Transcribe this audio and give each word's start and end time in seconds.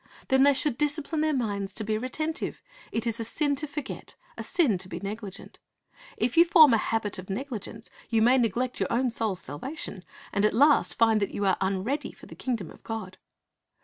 Then 0.29 0.41
they 0.41 0.55
should 0.55 0.79
discipline 0.79 1.21
their 1.21 1.31
minds 1.31 1.75
to 1.75 1.83
be 1.83 1.95
retentive. 1.95 2.63
It 2.91 3.05
is 3.05 3.19
a 3.19 3.23
sin 3.23 3.55
to 3.57 3.67
forget, 3.67 4.15
a 4.35 4.41
sin 4.41 4.79
to 4.79 4.89
be 4.89 4.99
negligent. 4.99 5.59
If 6.17 6.35
you 6.37 6.43
form 6.43 6.73
a 6.73 6.77
habit 6.79 7.19
of 7.19 7.29
negligence, 7.29 7.91
you 8.09 8.19
may 8.23 8.39
neglect 8.39 8.79
your 8.79 8.91
own 8.91 9.11
soul's 9.11 9.41
salvation, 9.41 10.03
and 10.33 10.43
at 10.43 10.55
last 10.55 10.97
find 10.97 11.19
that 11.21 11.35
you 11.35 11.45
are 11.45 11.55
unready 11.61 12.13
for 12.13 12.25
the 12.25 12.33
kingdom 12.33 12.71
of 12.71 12.81
God. 12.83 13.19